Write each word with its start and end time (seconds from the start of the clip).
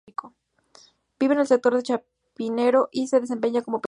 Vive 1.19 1.35
en 1.35 1.39
el 1.41 1.45
sector 1.47 1.75
de 1.75 1.83
Chapinero 1.83 2.89
y 2.91 3.05
se 3.07 3.19
desempeña 3.19 3.61
como 3.61 3.77
peluquero. 3.77 3.79